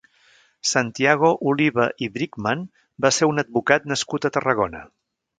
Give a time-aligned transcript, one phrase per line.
[0.67, 2.63] Santiago Oliva i Bridgman
[3.07, 4.83] va ser un advocat nascut a Tarragona.